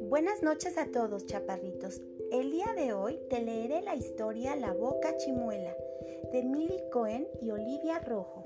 Buenas 0.00 0.42
noches 0.42 0.76
a 0.76 0.90
todos, 0.90 1.26
chaparritos. 1.26 2.00
El 2.32 2.50
día 2.50 2.66
de 2.74 2.92
hoy 2.92 3.20
te 3.30 3.40
leeré 3.42 3.82
la 3.82 3.94
historia 3.94 4.56
La 4.56 4.72
Boca 4.72 5.16
Chimuela 5.18 5.76
de 6.32 6.42
Milly 6.42 6.82
Cohen 6.90 7.28
y 7.40 7.50
Olivia 7.50 8.00
Rojo. 8.00 8.42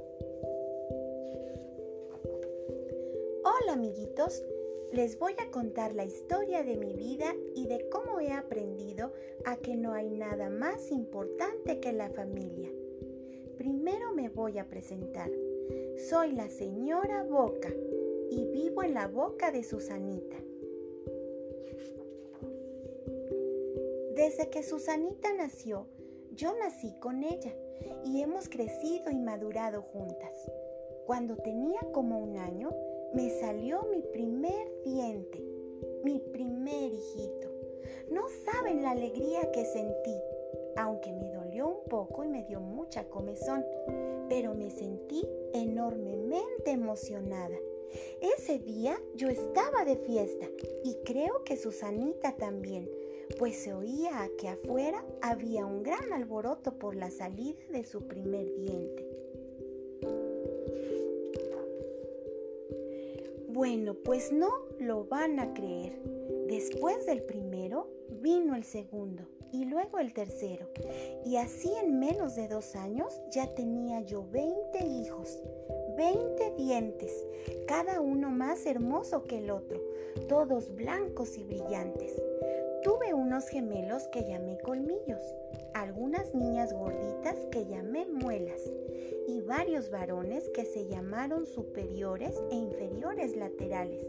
Hola 3.43 3.72
amiguitos, 3.72 4.45
les 4.93 5.19
voy 5.19 5.35
a 5.38 5.51
contar 5.51 5.95
la 5.95 6.04
historia 6.04 6.63
de 6.65 6.77
mi 6.77 6.93
vida 6.93 7.35
y 7.54 7.67
de 7.67 7.88
cómo 7.88 8.21
he 8.21 8.33
aprendido 8.33 9.13
a 9.47 9.57
que 9.57 9.77
no 9.77 9.95
hay 9.95 10.11
nada 10.11 10.51
más 10.51 10.91
importante 10.91 11.81
que 11.81 11.93
la 11.93 12.11
familia. 12.11 12.71
Primero 13.61 14.15
me 14.15 14.31
voy 14.31 14.56
a 14.56 14.67
presentar. 14.67 15.31
Soy 16.09 16.33
la 16.33 16.48
señora 16.48 17.25
Boca 17.25 17.69
y 18.30 18.47
vivo 18.47 18.83
en 18.83 18.95
la 18.95 19.07
boca 19.07 19.53
de 19.53 19.62
Susanita. 19.62 20.39
Desde 24.17 24.48
que 24.48 24.62
Susanita 24.62 25.34
nació, 25.34 25.89
yo 26.34 26.55
nací 26.59 26.95
con 27.01 27.23
ella 27.23 27.55
y 28.03 28.23
hemos 28.23 28.48
crecido 28.48 29.11
y 29.11 29.19
madurado 29.19 29.83
juntas. 29.83 30.51
Cuando 31.05 31.37
tenía 31.37 31.81
como 31.92 32.19
un 32.19 32.39
año, 32.39 32.70
me 33.12 33.29
salió 33.29 33.83
mi 33.91 34.01
primer 34.01 34.73
diente, 34.84 35.45
mi 36.03 36.19
primer 36.19 36.95
hijito. 36.95 37.51
No 38.11 38.23
saben 38.47 38.81
la 38.81 38.92
alegría 38.92 39.53
que 39.53 39.67
sentí, 39.67 40.17
aunque 40.77 41.12
me 41.12 41.31
dolió 41.31 41.40
un 41.59 41.83
poco 41.89 42.25
y 42.25 42.29
me 42.29 42.45
dio 42.45 42.61
mucha 42.61 43.09
comezón, 43.09 43.65
pero 44.29 44.55
me 44.55 44.71
sentí 44.71 45.27
enormemente 45.53 46.71
emocionada. 46.71 47.57
Ese 48.21 48.61
día 48.61 48.97
yo 49.17 49.29
estaba 49.29 49.84
de 49.84 49.97
fiesta 49.97 50.47
y 50.84 50.95
creo 51.05 51.42
que 51.45 51.57
Susanita 51.57 52.37
también, 52.37 52.89
pues 53.39 53.57
se 53.57 53.73
oía 53.73 54.31
que 54.39 54.48
afuera 54.48 55.05
había 55.23 55.67
un 55.67 55.83
gran 55.83 56.12
alboroto 56.12 56.79
por 56.79 56.95
la 56.95 57.11
salida 57.11 57.59
de 57.70 57.85
su 57.85 58.07
primer 58.07 58.55
diente. 58.55 59.07
Bueno, 63.48 63.95
pues 63.95 64.33
no 64.33 64.48
lo 64.79 65.05
van 65.05 65.41
a 65.41 65.53
creer. 65.53 66.01
Después 66.47 67.05
del 67.07 67.23
primero 67.23 67.89
vino 68.23 68.55
el 68.55 68.64
segundo 68.64 69.25
y 69.53 69.65
luego 69.65 69.98
el 69.98 70.12
tercero. 70.12 70.69
Y 71.25 71.37
así 71.37 71.73
en 71.83 71.98
menos 71.98 72.37
de 72.37 72.48
dos 72.48 72.75
años 72.77 73.20
ya 73.31 73.55
tenía 73.55 74.01
yo 74.01 74.25
20 74.31 74.87
hijos, 74.87 75.42
20 75.97 76.55
dientes, 76.57 77.12
cada 77.67 78.01
uno 78.01 78.31
más 78.31 78.67
hermoso 78.67 79.25
que 79.25 79.39
el 79.39 79.51
otro, 79.51 79.81
todos 80.29 80.75
blancos 80.75 81.37
y 81.37 81.45
brillantes. 81.45 82.20
Tuve 82.83 83.12
unos 83.12 83.47
gemelos 83.48 84.09
que 84.09 84.25
llamé 84.25 84.59
colmillos, 84.59 85.20
algunas 85.75 86.35
niñas 86.35 86.73
gorditas 86.73 87.37
que 87.53 87.67
llamé 87.67 88.07
muelas 88.07 88.62
y 89.29 89.42
varios 89.42 89.91
varones 89.91 90.48
que 90.51 90.64
se 90.64 90.87
llamaron 90.87 91.45
superiores 91.45 92.35
e 92.51 92.55
inferiores 92.55 93.37
laterales. 93.37 94.03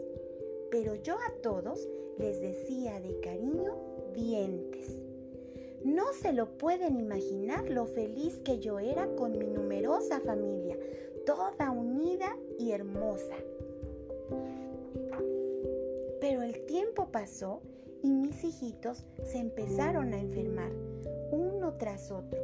Pero 0.70 0.96
yo 0.96 1.16
a 1.16 1.42
todos 1.42 1.86
les 2.18 2.40
decía 2.40 3.02
de 3.02 3.20
cariño 3.20 3.76
dientes. 4.14 5.11
No 5.84 6.14
se 6.14 6.32
lo 6.34 6.58
pueden 6.58 6.96
imaginar 6.96 7.70
lo 7.70 7.86
feliz 7.86 8.40
que 8.40 8.60
yo 8.60 8.80
era 8.80 9.08
con 9.16 9.38
mi 9.38 9.48
numerosa 9.48 10.20
familia, 10.20 10.78
toda 11.26 11.72
unida 11.72 12.38
y 12.60 12.72
hermosa. 12.72 13.36
Pero 16.20 16.44
el 16.44 16.66
tiempo 16.66 17.08
pasó 17.12 17.62
y 18.04 18.12
mis 18.12 18.44
hijitos 18.44 19.06
se 19.24 19.40
empezaron 19.40 20.14
a 20.14 20.20
enfermar, 20.20 20.72
uno 21.32 21.74
tras 21.78 22.12
otro. 22.12 22.40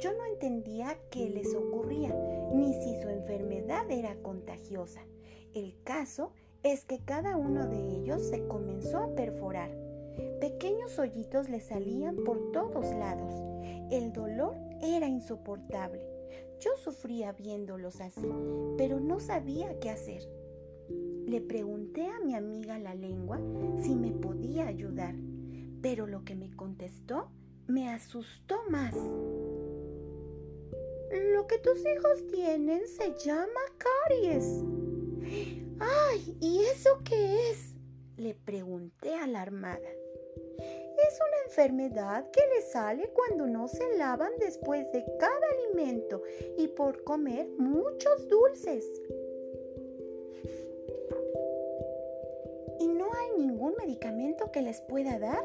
Yo 0.00 0.12
no 0.12 0.24
entendía 0.26 0.98
qué 1.10 1.28
les 1.30 1.54
ocurría, 1.54 2.14
ni 2.52 2.72
si 2.74 3.00
su 3.02 3.08
enfermedad 3.08 3.90
era 3.90 4.14
contagiosa. 4.22 5.00
El 5.54 5.74
caso 5.84 6.32
es 6.62 6.84
que 6.84 7.00
cada 7.04 7.36
uno 7.36 7.66
de 7.66 7.78
ellos 7.78 8.22
se 8.22 8.46
comenzó 8.46 8.98
a 8.98 9.14
perforar. 9.14 9.85
Pequeños 10.40 10.98
hoyitos 10.98 11.48
le 11.48 11.60
salían 11.60 12.16
por 12.24 12.52
todos 12.52 12.86
lados. 12.94 13.32
El 13.90 14.12
dolor 14.12 14.54
era 14.82 15.08
insoportable. 15.08 16.00
Yo 16.60 16.70
sufría 16.76 17.32
viéndolos 17.32 18.00
así, 18.00 18.28
pero 18.78 19.00
no 19.00 19.20
sabía 19.20 19.78
qué 19.80 19.90
hacer. 19.90 20.22
Le 21.26 21.40
pregunté 21.40 22.06
a 22.06 22.20
mi 22.20 22.34
amiga 22.34 22.78
la 22.78 22.94
lengua 22.94 23.40
si 23.82 23.94
me 23.94 24.12
podía 24.12 24.66
ayudar, 24.66 25.14
pero 25.82 26.06
lo 26.06 26.24
que 26.24 26.34
me 26.34 26.50
contestó 26.54 27.28
me 27.66 27.88
asustó 27.90 28.56
más. 28.70 28.94
Lo 31.34 31.46
que 31.46 31.58
tus 31.58 31.78
hijos 31.80 32.26
tienen 32.32 32.86
se 32.86 33.14
llama 33.24 33.60
caries. 33.78 34.64
¡Ay! 35.78 36.36
¿Y 36.40 36.60
eso 36.60 37.00
qué 37.04 37.50
es? 37.50 37.74
Le 38.16 38.34
pregunté 38.34 39.14
alarmada. 39.14 39.88
Es 41.06 41.20
una 41.20 41.42
enfermedad 41.44 42.30
que 42.30 42.40
le 42.54 42.62
sale 42.62 43.08
cuando 43.12 43.46
no 43.46 43.68
se 43.68 43.96
lavan 43.96 44.32
después 44.38 44.90
de 44.92 45.04
cada 45.18 45.46
alimento 45.58 46.22
y 46.56 46.68
por 46.68 47.04
comer 47.04 47.48
muchos 47.58 48.28
dulces. 48.28 48.84
ningún 53.56 53.74
medicamento 53.78 54.50
que 54.52 54.62
les 54.62 54.80
pueda 54.82 55.18
dar? 55.18 55.44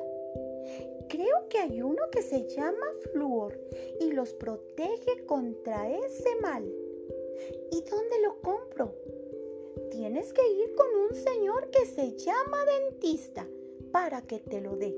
Creo 1.07 1.47
que 1.49 1.59
hay 1.59 1.81
uno 1.81 2.01
que 2.11 2.21
se 2.21 2.47
llama 2.49 2.85
flúor 3.13 3.59
y 3.99 4.11
los 4.11 4.33
protege 4.33 5.25
contra 5.25 5.89
ese 5.89 6.35
mal. 6.41 6.63
¿Y 7.71 7.81
dónde 7.89 8.21
lo 8.21 8.41
compro? 8.41 8.95
Tienes 9.91 10.33
que 10.33 10.47
ir 10.51 10.75
con 10.75 10.87
un 10.95 11.15
señor 11.15 11.69
que 11.69 11.85
se 11.85 12.17
llama 12.17 12.65
dentista 12.65 13.47
para 13.91 14.21
que 14.21 14.39
te 14.39 14.61
lo 14.61 14.75
dé. 14.75 14.95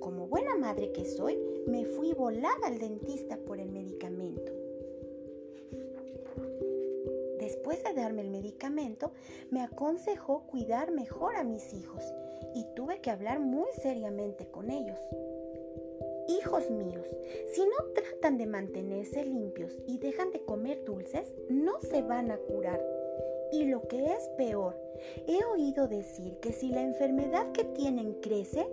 Como 0.00 0.26
buena 0.26 0.56
madre 0.56 0.92
que 0.92 1.04
soy, 1.04 1.38
me 1.66 1.84
fui 1.84 2.12
volada 2.12 2.66
al 2.66 2.78
dentista 2.78 3.36
por 3.38 3.60
el 3.60 3.70
medicamento 3.70 4.52
después 7.46 7.82
de 7.84 7.94
darme 7.94 8.22
el 8.22 8.30
medicamento, 8.30 9.12
me 9.50 9.62
aconsejó 9.62 10.46
cuidar 10.46 10.90
mejor 10.90 11.36
a 11.36 11.44
mis 11.44 11.72
hijos 11.72 12.02
y 12.54 12.64
tuve 12.74 13.00
que 13.00 13.10
hablar 13.10 13.38
muy 13.38 13.68
seriamente 13.82 14.46
con 14.50 14.70
ellos. 14.70 14.98
Hijos 16.28 16.68
míos, 16.70 17.06
si 17.52 17.62
no 17.62 17.92
tratan 17.94 18.36
de 18.36 18.46
mantenerse 18.46 19.24
limpios 19.24 19.72
y 19.86 19.98
dejan 19.98 20.32
de 20.32 20.44
comer 20.44 20.84
dulces, 20.84 21.32
no 21.48 21.80
se 21.80 22.02
van 22.02 22.32
a 22.32 22.36
curar. 22.36 22.95
Y 23.52 23.64
lo 23.66 23.86
que 23.88 24.04
es 24.04 24.28
peor, 24.36 24.76
he 25.26 25.44
oído 25.44 25.88
decir 25.88 26.38
que 26.40 26.52
si 26.52 26.68
la 26.68 26.82
enfermedad 26.82 27.52
que 27.52 27.64
tienen 27.64 28.14
crece, 28.20 28.66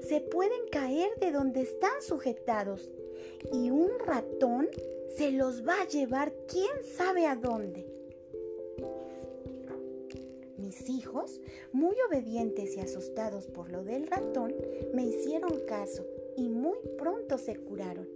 se 0.00 0.20
pueden 0.20 0.68
caer 0.70 1.10
de 1.20 1.32
donde 1.32 1.62
están 1.62 2.02
sujetados 2.02 2.90
y 3.52 3.70
un 3.70 3.90
ratón 4.04 4.68
se 5.16 5.32
los 5.32 5.66
va 5.66 5.82
a 5.82 5.88
llevar 5.88 6.32
quién 6.46 6.84
sabe 6.96 7.26
a 7.26 7.36
dónde. 7.36 7.86
Mis 10.56 10.88
hijos, 10.88 11.40
muy 11.72 11.96
obedientes 12.08 12.76
y 12.76 12.80
asustados 12.80 13.46
por 13.46 13.70
lo 13.70 13.82
del 13.82 14.06
ratón, 14.06 14.54
me 14.94 15.04
hicieron 15.04 15.60
caso 15.66 16.06
y 16.36 16.48
muy 16.48 16.78
pronto 16.98 17.38
se 17.38 17.56
curaron. 17.56 18.08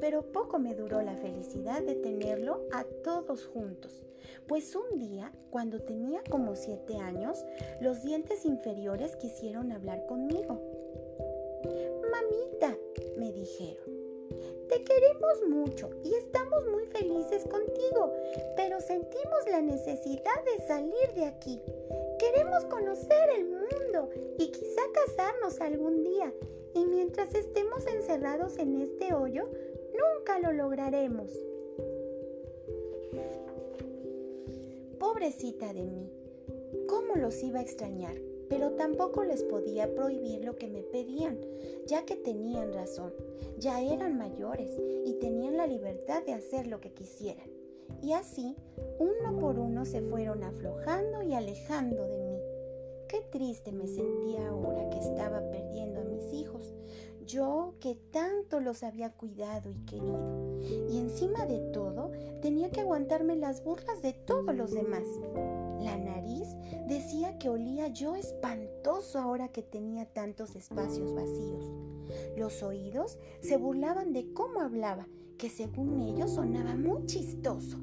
Pero 0.00 0.22
poco 0.32 0.58
me 0.58 0.74
duró 0.74 1.02
la 1.02 1.16
felicidad 1.16 1.82
de 1.82 1.94
tenerlo 1.94 2.62
a 2.72 2.84
todos 3.04 3.46
juntos, 3.46 4.06
pues 4.46 4.74
un 4.76 4.98
día, 4.98 5.32
cuando 5.50 5.80
tenía 5.80 6.22
como 6.30 6.54
siete 6.56 6.96
años, 6.96 7.44
los 7.80 8.02
dientes 8.02 8.44
inferiores 8.44 9.16
quisieron 9.16 9.72
hablar 9.72 10.06
conmigo. 10.06 10.60
Mamita, 12.10 12.76
me 13.16 13.32
dijeron, 13.32 13.96
te 14.68 14.82
queremos 14.82 15.42
mucho 15.48 15.90
y 16.02 16.14
estamos 16.14 16.66
muy 16.66 16.86
felices 16.86 17.44
contigo, 17.44 18.12
pero 18.56 18.80
sentimos 18.80 19.46
la 19.50 19.62
necesidad 19.62 20.44
de 20.44 20.66
salir 20.66 21.12
de 21.14 21.24
aquí. 21.24 21.60
Queremos 22.18 22.64
conocer 22.64 23.30
el 23.36 23.46
mundo 23.46 24.10
y 24.38 24.48
quizá 24.48 24.82
casarnos 24.92 25.60
algún 25.60 26.02
día. 26.02 26.32
Y 26.76 26.84
mientras 26.84 27.34
estemos 27.34 27.86
encerrados 27.86 28.58
en 28.58 28.80
este 28.80 29.14
hoyo, 29.14 29.48
nunca 29.94 30.38
lo 30.38 30.52
lograremos. 30.52 31.32
Pobrecita 35.00 35.72
de 35.72 35.86
mí, 35.86 36.12
¿cómo 36.86 37.16
los 37.16 37.42
iba 37.42 37.58
a 37.58 37.62
extrañar? 37.62 38.16
pero 38.48 38.72
tampoco 38.72 39.24
les 39.24 39.42
podía 39.42 39.92
prohibir 39.94 40.44
lo 40.44 40.56
que 40.56 40.68
me 40.68 40.82
pedían, 40.82 41.38
ya 41.86 42.04
que 42.04 42.16
tenían 42.16 42.72
razón, 42.72 43.12
ya 43.58 43.80
eran 43.82 44.16
mayores 44.16 44.70
y 45.04 45.14
tenían 45.14 45.56
la 45.56 45.66
libertad 45.66 46.22
de 46.24 46.32
hacer 46.32 46.66
lo 46.66 46.80
que 46.80 46.92
quisieran. 46.92 47.50
y 48.02 48.12
así 48.12 48.56
uno 48.98 49.38
por 49.38 49.58
uno 49.58 49.84
se 49.84 50.02
fueron 50.02 50.42
aflojando 50.42 51.22
y 51.22 51.34
alejando 51.34 52.06
de 52.06 52.18
mí. 52.18 52.38
Qué 53.08 53.22
triste 53.30 53.72
me 53.72 53.86
sentía 53.86 54.48
ahora 54.48 54.90
que 54.90 54.98
estaba 54.98 55.40
perdiendo 55.50 56.00
a 56.00 56.04
mis 56.04 56.32
hijos, 56.32 56.55
yo 57.26 57.74
que 57.80 57.94
tanto 57.94 58.60
los 58.60 58.82
había 58.82 59.12
cuidado 59.12 59.70
y 59.70 59.78
querido. 59.84 60.60
Y 60.88 60.98
encima 60.98 61.44
de 61.46 61.58
todo, 61.72 62.12
tenía 62.40 62.70
que 62.70 62.80
aguantarme 62.80 63.36
las 63.36 63.62
burlas 63.62 64.00
de 64.02 64.12
todos 64.12 64.54
los 64.54 64.70
demás. 64.72 65.04
La 65.80 65.98
nariz 65.98 66.48
decía 66.88 67.38
que 67.38 67.48
olía 67.48 67.88
yo 67.88 68.14
espantoso 68.16 69.18
ahora 69.18 69.48
que 69.48 69.62
tenía 69.62 70.06
tantos 70.06 70.56
espacios 70.56 71.14
vacíos. 71.14 71.70
Los 72.36 72.62
oídos 72.62 73.18
se 73.40 73.56
burlaban 73.56 74.12
de 74.12 74.32
cómo 74.32 74.60
hablaba, 74.60 75.06
que 75.38 75.50
según 75.50 76.00
ellos 76.00 76.32
sonaba 76.32 76.76
muy 76.76 77.04
chistoso. 77.06 77.78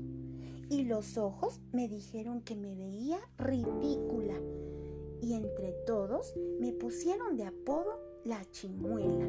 Y 0.69 0.85
los 0.85 1.17
ojos 1.17 1.59
me 1.71 1.87
dijeron 1.87 2.41
que 2.41 2.55
me 2.55 2.73
veía 2.73 3.19
ridícula. 3.37 4.35
Y 5.21 5.33
entre 5.33 5.73
todos 5.85 6.33
me 6.59 6.73
pusieron 6.73 7.37
de 7.37 7.45
apodo 7.45 8.12
la 8.25 8.41
chimuela. 8.51 9.27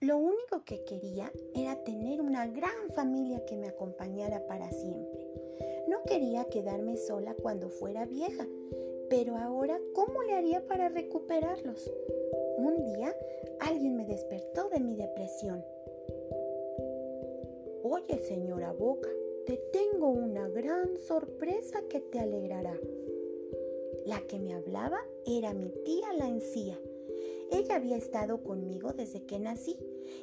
Lo 0.00 0.16
único 0.18 0.64
que 0.64 0.82
quería 0.84 1.30
era 1.54 1.76
tener 1.84 2.20
una 2.20 2.46
gran 2.46 2.90
familia 2.94 3.44
que 3.44 3.56
me 3.56 3.68
acompañara 3.68 4.44
para 4.46 4.70
siempre. 4.72 5.28
No 5.88 6.02
quería 6.04 6.46
quedarme 6.46 6.96
sola 6.96 7.34
cuando 7.34 7.68
fuera 7.68 8.06
vieja, 8.06 8.46
pero 9.08 9.36
ahora, 9.36 9.78
¿cómo 9.94 10.22
le 10.22 10.34
haría 10.34 10.66
para 10.66 10.88
recuperarlos? 10.88 11.92
Un 12.56 12.82
día, 12.84 13.14
alguien 13.60 13.96
me 13.96 14.04
despertó 14.04 14.68
de 14.68 14.80
mi 14.80 14.96
depresión. 14.96 15.64
Oye, 17.82 18.18
señora 18.22 18.72
Boca, 18.72 19.10
te 19.46 19.58
tengo 19.72 20.08
una 20.08 20.48
gran 20.48 20.98
sorpresa 20.98 21.82
que 21.88 22.00
te 22.00 22.18
alegrará. 22.18 22.76
La 24.06 24.20
que 24.26 24.38
me 24.38 24.54
hablaba 24.54 24.98
era 25.26 25.52
mi 25.52 25.70
tía 25.84 26.12
la 26.12 26.28
encía. 26.28 26.78
Ella 27.52 27.76
había 27.76 27.96
estado 27.96 28.42
conmigo 28.42 28.92
desde 28.92 29.26
que 29.26 29.38
nací 29.38 29.76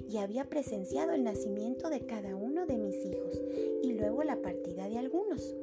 y 0.07 0.17
había 0.17 0.45
presenciado 0.45 1.11
el 1.11 1.23
nacimiento 1.23 1.89
de 1.89 2.05
cada 2.05 2.35
uno 2.35 2.65
de 2.65 2.77
mis 2.77 2.95
hijos 3.05 3.41
y 3.83 3.93
luego 3.93 4.23
la 4.23 4.41
partida 4.41 4.87
de 4.87 4.97
algunos. 4.97 5.55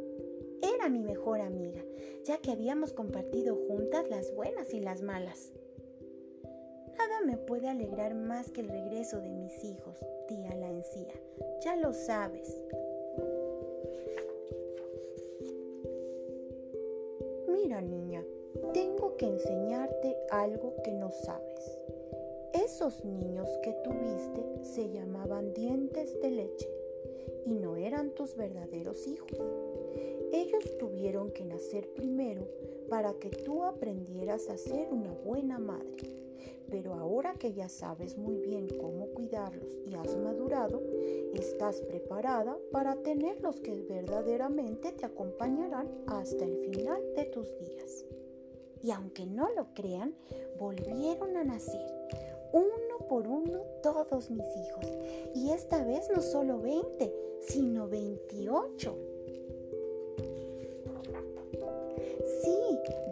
Era 0.62 0.88
mi 0.88 1.02
mejor 1.02 1.40
amiga, 1.40 1.82
ya 2.24 2.38
que 2.38 2.50
habíamos 2.50 2.92
compartido 2.92 3.56
juntas 3.68 4.08
las 4.08 4.34
buenas 4.34 4.72
y 4.72 4.80
las 4.80 5.02
malas. 5.02 5.52
Nada 6.96 7.20
me 7.26 7.36
puede 7.36 7.68
alegrar 7.68 8.14
más 8.14 8.50
que 8.50 8.60
el 8.60 8.68
regreso 8.68 9.20
de 9.20 9.30
mis 9.30 9.64
hijos, 9.64 9.98
tía 10.28 10.54
la 10.54 10.70
encía. 10.70 11.14
Ya 11.62 11.76
lo 11.76 11.92
sabes. 11.92 12.60
Mira, 17.64 17.80
niña, 17.80 18.22
tengo 18.74 19.16
que 19.16 19.24
enseñarte 19.24 20.14
algo 20.30 20.74
que 20.84 20.92
no 20.92 21.10
sabes. 21.10 21.78
Esos 22.52 23.02
niños 23.06 23.48
que 23.62 23.72
tuviste 23.82 24.62
se 24.62 24.90
llamaban 24.90 25.54
dientes 25.54 26.20
de 26.20 26.30
leche 26.30 26.68
y 27.46 27.54
no 27.54 27.76
eran 27.76 28.10
tus 28.10 28.36
verdaderos 28.36 29.06
hijos. 29.06 29.38
Tuvieron 31.04 31.32
que 31.32 31.44
nacer 31.44 31.86
primero 31.92 32.48
para 32.88 33.12
que 33.12 33.28
tú 33.28 33.62
aprendieras 33.64 34.48
a 34.48 34.56
ser 34.56 34.88
una 34.90 35.12
buena 35.12 35.58
madre. 35.58 36.16
Pero 36.70 36.94
ahora 36.94 37.34
que 37.34 37.52
ya 37.52 37.68
sabes 37.68 38.16
muy 38.16 38.38
bien 38.38 38.68
cómo 38.80 39.08
cuidarlos 39.08 39.78
y 39.84 39.96
has 39.96 40.16
madurado, 40.16 40.80
estás 41.34 41.82
preparada 41.82 42.56
para 42.72 42.96
tener 43.02 43.38
los 43.42 43.60
que 43.60 43.82
verdaderamente 43.82 44.92
te 44.92 45.04
acompañarán 45.04 45.90
hasta 46.06 46.46
el 46.46 46.56
final 46.70 47.02
de 47.14 47.24
tus 47.24 47.54
días. 47.58 48.06
Y 48.82 48.90
aunque 48.90 49.26
no 49.26 49.50
lo 49.50 49.74
crean, 49.74 50.14
volvieron 50.58 51.36
a 51.36 51.44
nacer 51.44 51.84
uno 52.54 53.06
por 53.10 53.26
uno 53.26 53.60
todos 53.82 54.30
mis 54.30 54.46
hijos. 54.56 54.86
Y 55.34 55.50
esta 55.50 55.84
vez 55.84 56.08
no 56.16 56.22
solo 56.22 56.62
20, 56.62 57.14
sino 57.42 57.88
28. 57.88 59.13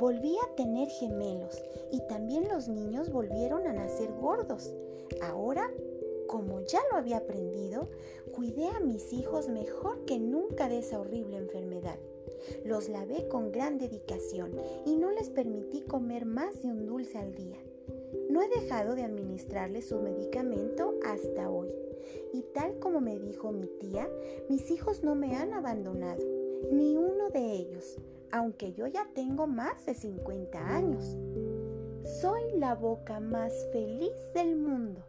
Volví 0.02 0.36
a 0.36 0.56
tener 0.56 0.88
gemelos 0.88 1.62
y 1.92 2.00
también 2.08 2.48
los 2.48 2.66
niños 2.66 3.12
volvieron 3.12 3.68
a 3.68 3.72
nacer 3.72 4.10
gordos. 4.20 4.74
Ahora, 5.22 5.70
como 6.26 6.60
ya 6.62 6.80
lo 6.90 6.96
había 6.96 7.18
aprendido, 7.18 7.88
cuidé 8.34 8.66
a 8.66 8.80
mis 8.80 9.12
hijos 9.12 9.48
mejor 9.48 10.04
que 10.04 10.18
nunca 10.18 10.68
de 10.68 10.80
esa 10.80 10.98
horrible 10.98 11.36
enfermedad. 11.36 12.00
Los 12.64 12.88
lavé 12.88 13.28
con 13.28 13.52
gran 13.52 13.78
dedicación 13.78 14.50
y 14.84 14.96
no 14.96 15.12
les 15.12 15.30
permití 15.30 15.82
comer 15.82 16.26
más 16.26 16.60
de 16.64 16.72
un 16.72 16.84
dulce 16.84 17.18
al 17.18 17.36
día. 17.36 17.58
No 18.28 18.42
he 18.42 18.48
dejado 18.48 18.96
de 18.96 19.04
administrarles 19.04 19.86
su 19.86 20.00
medicamento 20.00 20.94
hasta 21.04 21.48
hoy. 21.48 21.68
Y 22.32 22.42
tal 22.52 22.76
como 22.80 23.00
me 23.00 23.20
dijo 23.20 23.52
mi 23.52 23.68
tía, 23.68 24.10
mis 24.48 24.68
hijos 24.72 25.04
no 25.04 25.14
me 25.14 25.36
han 25.36 25.52
abandonado, 25.52 26.24
ni 26.72 26.96
uno 26.96 27.30
de 27.30 27.52
ellos, 27.52 28.00
aunque 28.32 28.72
yo 28.72 28.86
ya 28.86 29.06
tengo 29.14 29.46
más 29.46 29.86
de 29.86 29.94
50 29.94 30.58
años. 30.58 31.16
Soy 32.20 32.40
la 32.58 32.74
boca 32.74 33.20
más 33.20 33.52
feliz 33.72 34.12
del 34.34 34.56
mundo, 34.56 35.04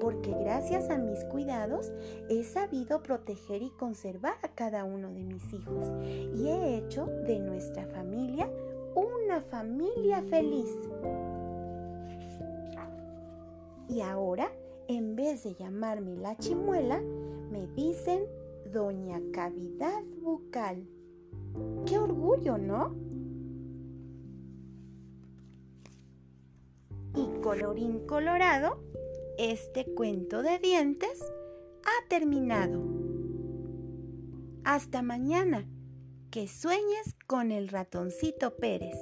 porque 0.00 0.32
gracias 0.32 0.88
a 0.88 0.96
mis 0.96 1.24
cuidados 1.24 1.90
he 2.28 2.44
sabido 2.44 3.02
proteger 3.02 3.62
y 3.62 3.70
conservar 3.70 4.34
a 4.42 4.48
cada 4.48 4.84
uno 4.84 5.12
de 5.12 5.24
mis 5.24 5.52
hijos 5.52 5.88
y 6.04 6.46
he 6.46 6.76
hecho 6.76 7.06
de 7.06 7.40
nuestra 7.40 7.84
familia 7.86 8.48
una 8.94 9.40
familia 9.40 10.22
feliz. 10.22 10.76
Y 13.88 14.00
ahora, 14.02 14.52
en 14.86 15.16
vez 15.16 15.42
de 15.42 15.54
llamarme 15.54 16.16
la 16.16 16.36
chimuela, 16.36 17.00
me 17.50 17.66
dicen 17.74 18.22
Doña 18.72 19.20
Cavidad 19.32 20.04
Bucal. 20.22 20.86
¡Qué 21.86 21.98
orgullo, 21.98 22.58
¿no? 22.58 22.94
Y 27.14 27.40
colorín 27.40 28.06
colorado, 28.06 28.82
este 29.38 29.84
cuento 29.94 30.42
de 30.42 30.58
dientes 30.58 31.20
ha 31.84 32.08
terminado. 32.08 32.82
Hasta 34.64 35.02
mañana. 35.02 35.66
Que 36.30 36.46
sueñes 36.46 37.16
con 37.26 37.50
el 37.50 37.68
ratoncito 37.68 38.54
Pérez. 38.56 38.96